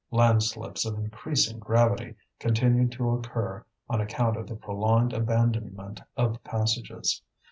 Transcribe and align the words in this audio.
Landslips 0.09 0.83
of 0.83 0.97
increasing 0.97 1.59
gravity 1.59 2.15
continued 2.39 2.91
to 2.93 3.11
occur 3.11 3.63
on 3.87 4.01
account 4.01 4.35
of 4.35 4.47
the 4.47 4.55
prolonged 4.55 5.13
abandonment 5.13 6.01
of 6.17 6.33
the 6.33 6.39
passages. 6.39 7.21